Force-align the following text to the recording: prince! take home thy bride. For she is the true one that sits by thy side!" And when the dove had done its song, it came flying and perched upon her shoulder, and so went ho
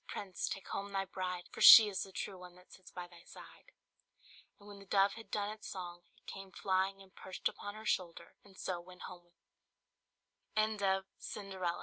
prince! 0.07 0.49
take 0.49 0.67
home 0.69 0.91
thy 0.91 1.05
bride. 1.05 1.43
For 1.51 1.61
she 1.61 1.83
is 1.87 2.01
the 2.03 2.11
true 2.11 2.39
one 2.39 2.55
that 2.55 2.71
sits 2.73 2.89
by 2.91 3.03
thy 3.07 3.23
side!" 3.25 3.71
And 4.59 4.67
when 4.67 4.79
the 4.79 4.85
dove 4.85 5.13
had 5.13 5.29
done 5.29 5.51
its 5.51 5.69
song, 5.69 5.99
it 6.17 6.25
came 6.31 6.49
flying 6.51 7.01
and 7.03 7.13
perched 7.13 7.47
upon 7.47 7.75
her 7.75 7.85
shoulder, 7.85 8.33
and 8.43 8.57
so 8.57 8.81
went 8.81 9.03
ho 9.03 9.33